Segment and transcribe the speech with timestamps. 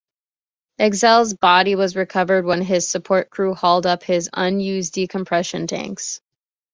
[0.79, 6.21] Exley's body was recovered when his support crew hauled up his unused decompression tanks.